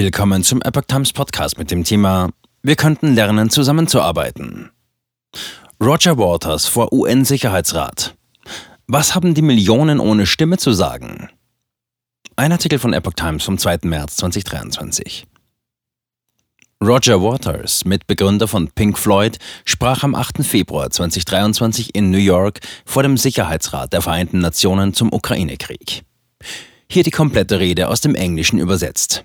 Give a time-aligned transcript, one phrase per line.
[0.00, 2.30] Willkommen zum Epoch Times Podcast mit dem Thema
[2.62, 4.70] Wir könnten lernen, zusammenzuarbeiten.
[5.82, 8.14] Roger Waters vor UN-Sicherheitsrat.
[8.86, 11.30] Was haben die Millionen ohne Stimme zu sagen?
[12.36, 13.78] Ein Artikel von Epoch Times vom 2.
[13.82, 15.26] März 2023.
[16.80, 20.46] Roger Waters, Mitbegründer von Pink Floyd, sprach am 8.
[20.46, 26.04] Februar 2023 in New York vor dem Sicherheitsrat der Vereinten Nationen zum Ukraine-Krieg.
[26.88, 29.24] Hier die komplette Rede aus dem Englischen übersetzt.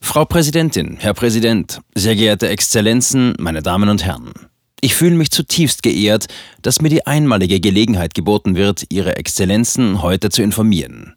[0.00, 4.32] Frau Präsidentin, Herr Präsident, sehr geehrte Exzellenzen, meine Damen und Herren.
[4.80, 6.28] Ich fühle mich zutiefst geehrt,
[6.62, 11.14] dass mir die einmalige Gelegenheit geboten wird, Ihre Exzellenzen heute zu informieren.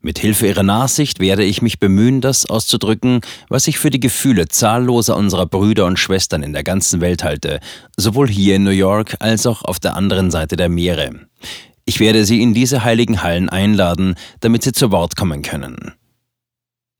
[0.00, 4.48] Mit Hilfe Ihrer Nachsicht werde ich mich bemühen, das auszudrücken, was ich für die Gefühle
[4.48, 7.60] zahlloser unserer Brüder und Schwestern in der ganzen Welt halte,
[7.98, 11.10] sowohl hier in New York als auch auf der anderen Seite der Meere.
[11.84, 15.92] Ich werde Sie in diese heiligen Hallen einladen, damit Sie zu Wort kommen können.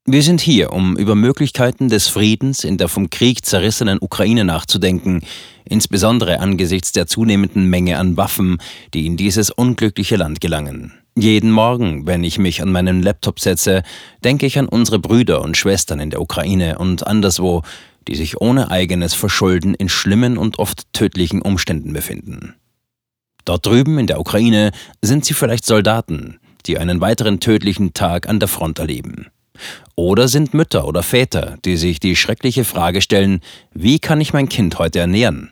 [0.07, 5.21] Wir sind hier, um über Möglichkeiten des Friedens in der vom Krieg zerrissenen Ukraine nachzudenken,
[5.63, 8.57] insbesondere angesichts der zunehmenden Menge an Waffen,
[8.95, 10.91] die in dieses unglückliche Land gelangen.
[11.15, 13.83] Jeden Morgen, wenn ich mich an meinen Laptop setze,
[14.23, 17.61] denke ich an unsere Brüder und Schwestern in der Ukraine und anderswo,
[18.07, 22.55] die sich ohne eigenes Verschulden in schlimmen und oft tödlichen Umständen befinden.
[23.45, 24.71] Dort drüben in der Ukraine
[25.03, 29.27] sind sie vielleicht Soldaten, die einen weiteren tödlichen Tag an der Front erleben.
[29.95, 33.41] Oder sind Mütter oder Väter, die sich die schreckliche Frage stellen,
[33.73, 35.51] wie kann ich mein Kind heute ernähren?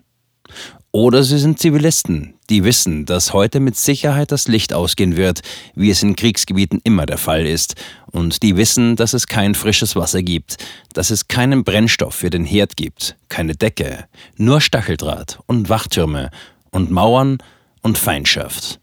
[0.92, 5.42] Oder sie sind Zivilisten, die wissen, dass heute mit Sicherheit das Licht ausgehen wird,
[5.76, 7.76] wie es in Kriegsgebieten immer der Fall ist,
[8.12, 10.58] und die wissen, dass es kein frisches Wasser gibt,
[10.94, 16.32] dass es keinen Brennstoff für den Herd gibt, keine Decke, nur Stacheldraht und Wachtürme
[16.72, 17.38] und Mauern
[17.84, 18.80] und Feindschaft.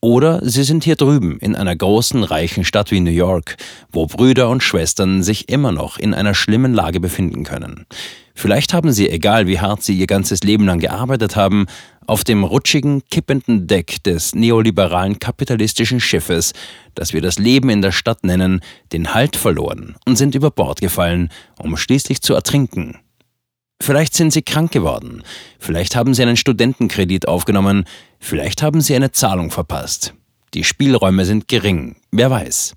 [0.00, 3.56] Oder sie sind hier drüben in einer großen, reichen Stadt wie New York,
[3.90, 7.84] wo Brüder und Schwestern sich immer noch in einer schlimmen Lage befinden können.
[8.34, 11.66] Vielleicht haben sie, egal wie hart sie ihr ganzes Leben lang gearbeitet haben,
[12.06, 16.52] auf dem rutschigen, kippenden Deck des neoliberalen kapitalistischen Schiffes,
[16.94, 18.60] das wir das Leben in der Stadt nennen,
[18.92, 22.98] den Halt verloren und sind über Bord gefallen, um schließlich zu ertrinken.
[23.80, 25.22] Vielleicht sind Sie krank geworden,
[25.58, 27.84] vielleicht haben Sie einen Studentenkredit aufgenommen,
[28.18, 30.14] vielleicht haben Sie eine Zahlung verpasst.
[30.54, 32.74] Die Spielräume sind gering, wer weiß.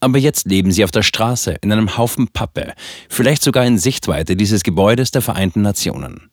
[0.00, 2.74] Aber jetzt leben Sie auf der Straße, in einem Haufen Pappe,
[3.08, 6.30] vielleicht sogar in Sichtweite dieses Gebäudes der Vereinten Nationen.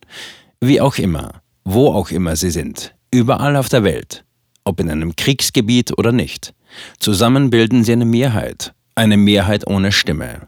[0.59, 4.23] Wie auch immer, wo auch immer Sie sind, überall auf der Welt,
[4.63, 6.53] ob in einem Kriegsgebiet oder nicht.
[6.99, 10.47] Zusammen bilden Sie eine Mehrheit, eine Mehrheit ohne Stimme.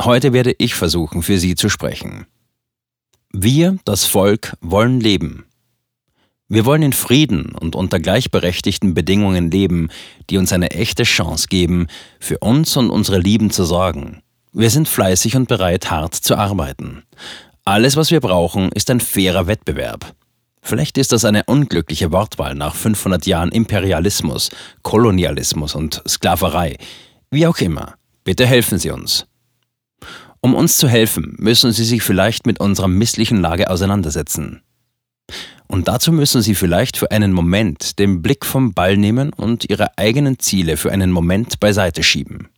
[0.00, 2.26] Heute werde ich versuchen, für Sie zu sprechen.
[3.36, 5.44] Wir, das Volk, wollen leben.
[6.48, 9.88] Wir wollen in Frieden und unter gleichberechtigten Bedingungen leben,
[10.30, 11.88] die uns eine echte Chance geben,
[12.20, 14.22] für uns und unsere Lieben zu sorgen.
[14.52, 17.02] Wir sind fleißig und bereit, hart zu arbeiten.
[17.64, 20.14] Alles, was wir brauchen, ist ein fairer Wettbewerb.
[20.62, 24.50] Vielleicht ist das eine unglückliche Wortwahl nach 500 Jahren Imperialismus,
[24.82, 26.76] Kolonialismus und Sklaverei.
[27.32, 29.26] Wie auch immer, bitte helfen Sie uns.
[30.44, 34.60] Um uns zu helfen, müssen Sie sich vielleicht mit unserer misslichen Lage auseinandersetzen.
[35.68, 39.96] Und dazu müssen Sie vielleicht für einen Moment den Blick vom Ball nehmen und Ihre
[39.96, 42.50] eigenen Ziele für einen Moment beiseite schieben.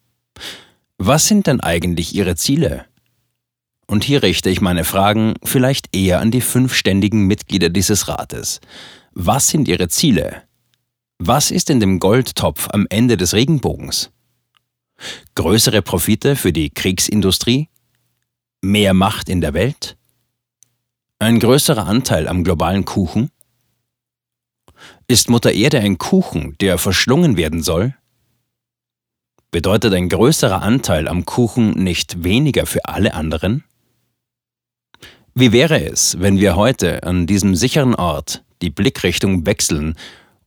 [0.98, 2.86] Was sind denn eigentlich Ihre Ziele?
[3.86, 8.60] Und hier richte ich meine Fragen vielleicht eher an die fünf ständigen Mitglieder dieses Rates.
[9.12, 10.42] Was sind Ihre Ziele?
[11.20, 14.10] Was ist in dem Goldtopf am Ende des Regenbogens?
[15.36, 17.68] Größere Profite für die Kriegsindustrie?
[18.62, 19.96] Mehr Macht in der Welt?
[21.18, 23.30] Ein größerer Anteil am globalen Kuchen?
[25.08, 27.94] Ist Mutter Erde ein Kuchen, der verschlungen werden soll?
[29.50, 33.62] Bedeutet ein größerer Anteil am Kuchen nicht weniger für alle anderen?
[35.34, 39.96] Wie wäre es, wenn wir heute an diesem sicheren Ort die Blickrichtung wechseln,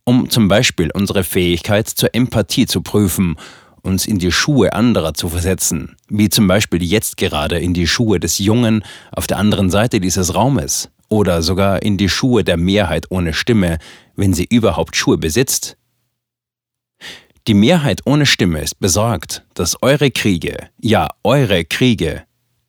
[0.02, 3.36] um zum Beispiel unsere Fähigkeit zur Empathie zu prüfen
[3.82, 8.20] uns in die Schuhe anderer zu versetzen, wie zum Beispiel jetzt gerade in die Schuhe
[8.20, 10.90] des Jungen auf der anderen Seite dieses Raumes.
[11.08, 13.78] Oder sogar in die Schuhe der Mehrheit ohne Stimme,
[14.14, 15.76] wenn sie überhaupt Schuhe besitzt?
[17.48, 22.22] Die Mehrheit ohne Stimme ist besorgt, dass eure Kriege, ja eure Kriege,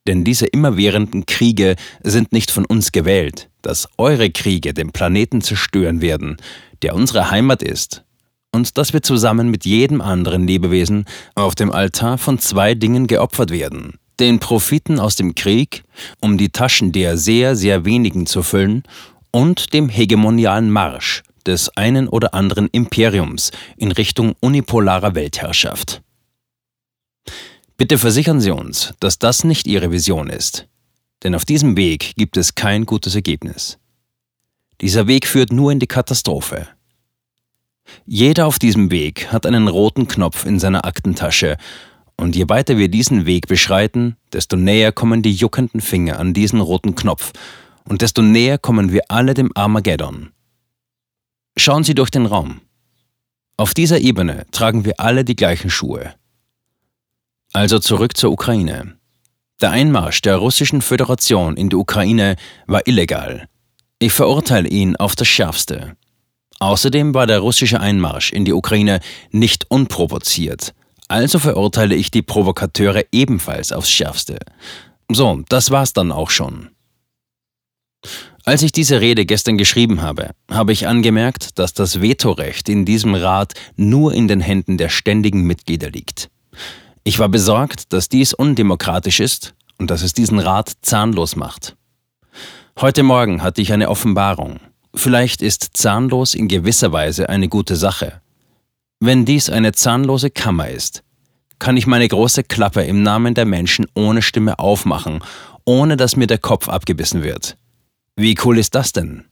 [0.07, 6.01] denn diese immerwährenden Kriege sind nicht von uns gewählt, dass eure Kriege den Planeten zerstören
[6.01, 6.37] werden,
[6.81, 8.03] der unsere Heimat ist,
[8.51, 11.06] und dass wir zusammen mit jedem anderen Lebewesen
[11.36, 13.95] auf dem Altar von zwei Dingen geopfert werden.
[14.19, 15.83] Den Profiten aus dem Krieg,
[16.19, 18.83] um die Taschen der sehr, sehr wenigen zu füllen,
[19.31, 26.01] und dem hegemonialen Marsch des einen oder anderen Imperiums in Richtung unipolarer Weltherrschaft.
[27.77, 30.68] Bitte versichern Sie uns, dass das nicht Ihre Vision ist.
[31.24, 33.80] Denn auf diesem Weg gibt es kein gutes Ergebnis.
[34.81, 36.68] Dieser Weg führt nur in die Katastrophe.
[38.05, 41.57] Jeder auf diesem Weg hat einen roten Knopf in seiner Aktentasche,
[42.17, 46.61] und je weiter wir diesen Weg beschreiten, desto näher kommen die juckenden Finger an diesen
[46.61, 47.31] roten Knopf,
[47.83, 50.29] und desto näher kommen wir alle dem Armageddon.
[51.57, 52.61] Schauen Sie durch den Raum.
[53.57, 56.13] Auf dieser Ebene tragen wir alle die gleichen Schuhe.
[57.53, 58.97] Also zurück zur Ukraine.
[59.59, 62.35] Der Einmarsch der Russischen Föderation in die Ukraine
[62.65, 63.47] war illegal.
[63.99, 65.95] Ich verurteile ihn auf das Schärfste.
[66.61, 68.99] Außerdem war der russische Einmarsch in die Ukraine
[69.31, 70.75] nicht unprovoziert.
[71.07, 74.37] Also verurteile ich die Provokateure ebenfalls aufs Schärfste.
[75.11, 76.69] So, das war's dann auch schon.
[78.45, 83.15] Als ich diese Rede gestern geschrieben habe, habe ich angemerkt, dass das Vetorecht in diesem
[83.15, 86.29] Rat nur in den Händen der ständigen Mitglieder liegt.
[87.03, 91.75] Ich war besorgt, dass dies undemokratisch ist und dass es diesen Rat zahnlos macht.
[92.79, 94.59] Heute Morgen hatte ich eine Offenbarung.
[94.93, 98.21] Vielleicht ist zahnlos in gewisser Weise eine gute Sache.
[98.99, 101.03] Wenn dies eine zahnlose Kammer ist,
[101.59, 105.23] kann ich meine große Klappe im Namen der Menschen ohne Stimme aufmachen,
[105.65, 107.57] ohne dass mir der Kopf abgebissen wird.
[108.15, 109.25] Wie cool ist das denn?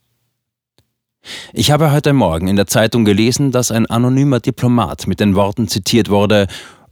[1.54, 5.68] Ich habe heute Morgen in der Zeitung gelesen, dass ein anonymer Diplomat mit den Worten
[5.68, 6.48] zitiert wurde,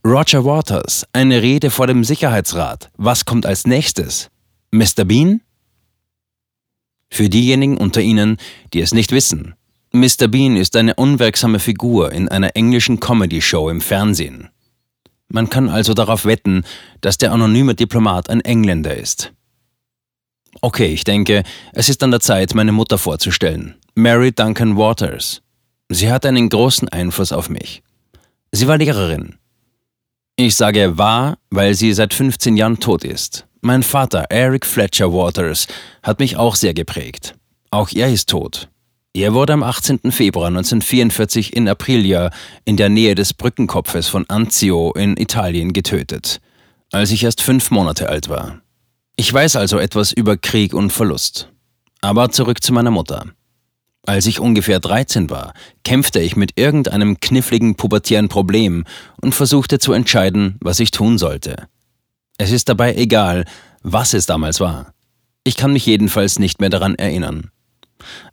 [0.06, 2.90] Roger Waters, eine Rede vor dem Sicherheitsrat.
[2.98, 4.30] Was kommt als nächstes?
[4.72, 5.06] Mr.
[5.06, 5.42] Bean?
[7.10, 8.38] Für diejenigen unter Ihnen,
[8.74, 9.56] die es nicht wissen,
[9.92, 10.28] Mr.
[10.28, 14.50] Bean ist eine unwirksame Figur in einer englischen Comedy-Show im Fernsehen.
[15.30, 16.64] Man kann also darauf wetten,
[17.02, 19.34] dass der anonyme Diplomat ein Engländer ist.
[20.62, 21.44] Okay, ich denke,
[21.74, 23.76] es ist an der Zeit, meine Mutter vorzustellen.
[23.96, 25.42] Mary Duncan Waters.
[25.90, 27.82] Sie hat einen großen Einfluss auf mich.
[28.52, 29.36] Sie war Lehrerin.
[30.36, 33.47] Ich sage war, weil sie seit 15 Jahren tot ist.
[33.62, 35.68] Mein Vater, Eric Fletcher Waters,
[36.04, 37.36] hat mich auch sehr geprägt.
[37.72, 38.70] Auch er ist tot.
[39.14, 40.12] Er wurde am 18.
[40.12, 42.30] Februar 1944 in Aprilia
[42.66, 46.40] in der Nähe des Brückenkopfes von Anzio in Italien getötet,
[46.92, 48.62] als ich erst fünf Monate alt war.
[49.16, 51.52] Ich weiß also etwas über Krieg und Verlust.
[52.02, 53.26] Aber zurück zu meiner Mutter.
[54.06, 58.86] Als ich ungefähr 13 war, kämpfte ich mit irgendeinem kniffligen pubertären Problem
[59.20, 61.68] und versuchte zu entscheiden, was ich tun sollte.
[62.38, 63.46] Es ist dabei egal,
[63.82, 64.94] was es damals war.
[65.44, 67.52] Ich kann mich jedenfalls nicht mehr daran erinnern.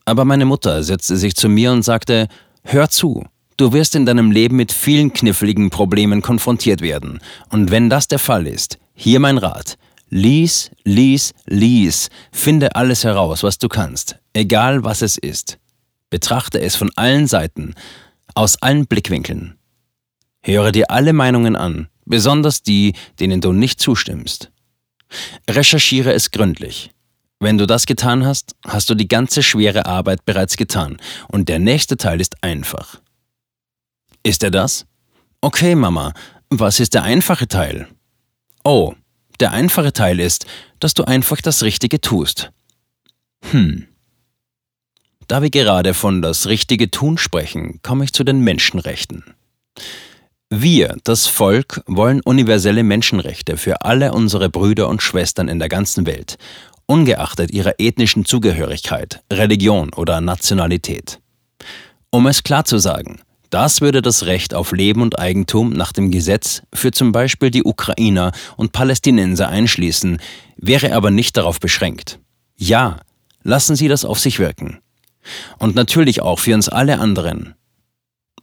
[0.04, 2.28] Aber meine Mutter setzte sich zu mir und sagte,
[2.64, 3.24] Hör zu,
[3.56, 7.20] du wirst in deinem Leben mit vielen kniffligen Problemen konfrontiert werden.
[7.50, 9.76] Und wenn das der Fall ist, hier mein Rat.
[10.10, 15.58] Lies, lies, lies, finde alles heraus, was du kannst, egal was es ist.
[16.10, 17.74] Betrachte es von allen Seiten,
[18.34, 19.56] aus allen Blickwinkeln.
[20.42, 24.50] Höre dir alle Meinungen an, besonders die, denen du nicht zustimmst.
[25.48, 26.90] Recherchiere es gründlich.
[27.40, 30.98] Wenn du das getan hast, hast du die ganze schwere Arbeit bereits getan
[31.28, 33.00] und der nächste Teil ist einfach.
[34.22, 34.86] Ist er das?
[35.40, 36.14] Okay, Mama,
[36.48, 37.88] was ist der einfache Teil?
[38.64, 38.94] Oh,
[39.40, 40.46] der einfache Teil ist,
[40.80, 42.50] dass du einfach das Richtige tust.
[43.50, 43.86] Hm.
[45.26, 49.34] Da wir gerade von das richtige Tun sprechen, komme ich zu den Menschenrechten.
[50.56, 56.06] Wir, das Volk, wollen universelle Menschenrechte für alle unsere Brüder und Schwestern in der ganzen
[56.06, 56.36] Welt
[56.86, 61.18] ungeachtet ihrer ethnischen Zugehörigkeit, Religion oder Nationalität.
[62.10, 66.12] Um es klar zu sagen, das würde das Recht auf Leben und Eigentum nach dem
[66.12, 70.18] Gesetz für zum Beispiel die Ukrainer und Palästinenser einschließen,
[70.56, 72.20] wäre aber nicht darauf beschränkt.
[72.56, 73.00] Ja,
[73.42, 74.78] lassen Sie das auf sich wirken.
[75.58, 77.54] Und natürlich auch für uns alle anderen.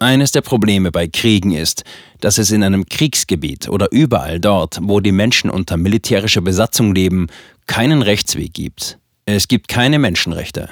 [0.02, 1.84] Eines der Probleme bei Kriegen ist,
[2.22, 7.28] dass es in einem Kriegsgebiet oder überall dort, wo die Menschen unter militärischer Besatzung leben,
[7.68, 8.98] keinen Rechtsweg gibt.
[9.26, 10.70] Es gibt keine Menschenrechte.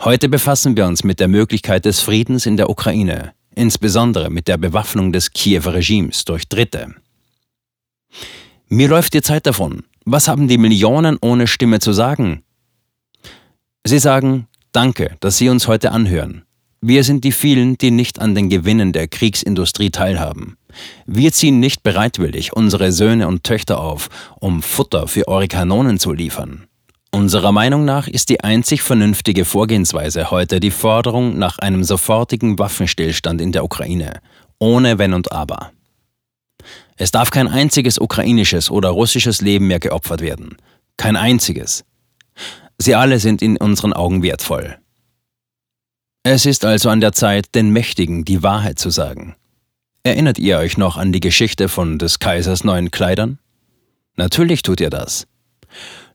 [0.00, 4.56] Heute befassen wir uns mit der Möglichkeit des Friedens in der Ukraine, insbesondere mit der
[4.56, 6.94] Bewaffnung des Kiewer Regimes durch Dritte.
[8.68, 9.84] Mir läuft die Zeit davon.
[10.06, 12.44] Was haben die Millionen ohne Stimme zu sagen?
[13.86, 16.46] Sie sagen, danke, dass Sie uns heute anhören.
[16.86, 20.58] Wir sind die vielen, die nicht an den Gewinnen der Kriegsindustrie teilhaben.
[21.06, 26.12] Wir ziehen nicht bereitwillig unsere Söhne und Töchter auf, um Futter für eure Kanonen zu
[26.12, 26.66] liefern.
[27.10, 33.40] Unserer Meinung nach ist die einzig vernünftige Vorgehensweise heute die Forderung nach einem sofortigen Waffenstillstand
[33.40, 34.20] in der Ukraine,
[34.58, 35.70] ohne Wenn und Aber.
[36.98, 40.58] Es darf kein einziges ukrainisches oder russisches Leben mehr geopfert werden.
[40.98, 41.86] Kein einziges.
[42.76, 44.76] Sie alle sind in unseren Augen wertvoll.
[46.26, 49.36] Es ist also an der Zeit, den Mächtigen die Wahrheit zu sagen.
[50.04, 53.38] Erinnert ihr euch noch an die Geschichte von des Kaisers neuen Kleidern?
[54.16, 55.26] Natürlich tut ihr das.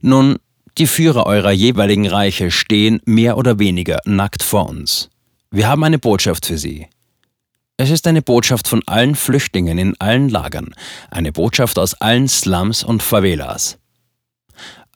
[0.01, 0.38] Nun,
[0.80, 5.12] die Führer eurer jeweiligen Reiche stehen mehr oder weniger nackt vor uns.
[5.51, 6.88] Wir haben eine Botschaft für sie.
[7.78, 10.74] Es ist eine Botschaft von allen Flüchtlingen in allen Lagern,
[11.12, 13.78] eine Botschaft aus allen Slums und Favelas.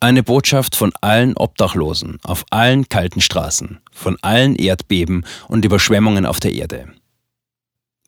[0.04, 6.40] Eine Botschaft von allen Obdachlosen auf allen kalten Straßen, von allen Erdbeben und Überschwemmungen auf
[6.40, 6.92] der Erde.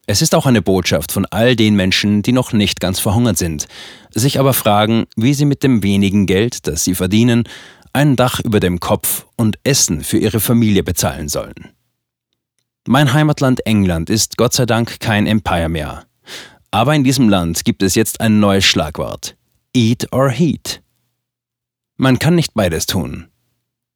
[0.06, 3.66] Es ist auch eine Botschaft von all den Menschen, die noch nicht ganz verhungert sind,
[4.10, 7.44] sich aber fragen, wie sie mit dem wenigen Geld, das sie verdienen,
[7.94, 11.70] ein Dach über dem Kopf und Essen für ihre Familie bezahlen sollen.
[12.86, 16.04] Mein Heimatland England ist Gott sei Dank kein Empire mehr.
[16.70, 19.34] Aber in diesem Land gibt es jetzt ein neues Schlagwort.
[19.74, 20.82] Eat or Heat.
[21.96, 23.28] Man kann nicht beides tun.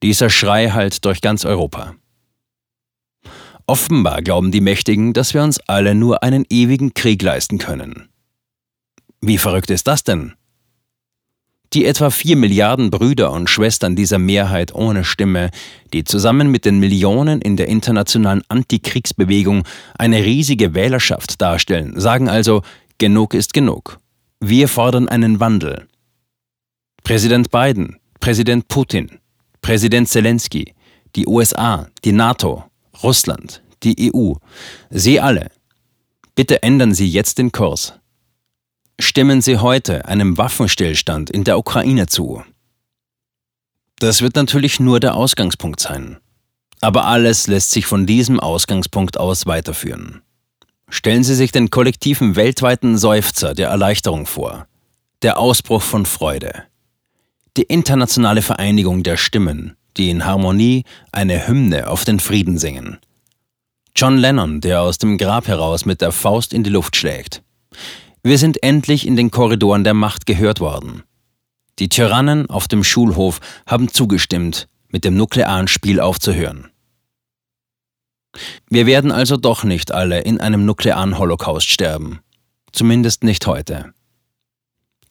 [0.02, 1.94] Dieser Schrei hallt durch ganz Europa.
[3.66, 8.08] Offenbar glauben die Mächtigen, dass wir uns alle nur einen ewigen Krieg leisten können.
[9.20, 10.32] Wie verrückt ist das denn?
[11.74, 15.50] Die etwa vier Milliarden Brüder und Schwestern dieser Mehrheit ohne Stimme,
[15.92, 19.64] die zusammen mit den Millionen in der internationalen Antikriegsbewegung
[19.96, 22.62] eine riesige Wählerschaft darstellen, sagen also,
[22.98, 24.00] genug ist genug.
[24.40, 25.86] Wir fordern einen Wandel.
[27.10, 29.18] Präsident Biden, Präsident Putin,
[29.62, 30.74] Präsident Zelensky,
[31.16, 32.62] die USA, die NATO,
[33.02, 34.34] Russland, die EU,
[34.90, 35.50] Sie alle.
[36.36, 37.94] Bitte ändern Sie jetzt den Kurs.
[39.00, 42.44] Stimmen Sie heute einem Waffenstillstand in der Ukraine zu.
[43.98, 46.18] Das wird natürlich nur der Ausgangspunkt sein.
[46.80, 50.22] Aber alles lässt sich von diesem Ausgangspunkt aus weiterführen.
[50.88, 54.68] Stellen Sie sich den kollektiven weltweiten Seufzer der Erleichterung vor,
[55.22, 56.69] der Ausbruch von Freude,
[57.56, 62.98] die internationale Vereinigung der Stimmen, die in Harmonie eine Hymne auf den Frieden singen.
[63.96, 67.42] John Lennon, der aus dem Grab heraus mit der Faust in die Luft schlägt.
[68.22, 71.02] Wir sind endlich in den Korridoren der Macht gehört worden.
[71.78, 76.68] Die Tyrannen auf dem Schulhof haben zugestimmt, mit dem nuklearen Spiel aufzuhören.
[78.68, 82.20] Wir werden also doch nicht alle in einem nuklearen Holocaust sterben.
[82.72, 83.92] Zumindest nicht heute.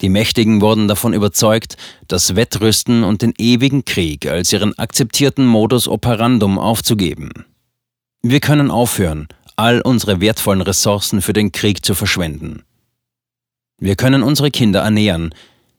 [0.02, 1.76] Die Mächtigen wurden davon überzeugt,
[2.08, 7.46] das Wettrüsten und den ewigen Krieg als ihren akzeptierten Modus operandum aufzugeben.
[8.22, 9.28] Wir können aufhören,
[9.58, 12.64] all unsere wertvollen Ressourcen für den Krieg zu verschwenden.
[13.78, 15.34] Wir können unsere Kinder ernähren,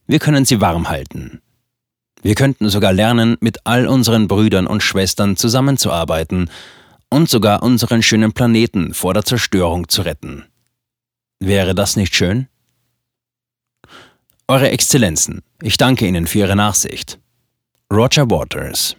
[0.07, 1.41] wir können sie warm halten.
[2.23, 6.51] Wir könnten sogar lernen, mit all unseren Brüdern und Schwestern zusammenzuarbeiten
[7.09, 10.45] und sogar unseren schönen Planeten vor der Zerstörung zu retten.
[11.39, 12.49] Wäre das nicht schön?
[14.51, 17.21] Eure Exzellenzen, ich danke Ihnen für Ihre Nachsicht.
[17.89, 18.97] Roger Waters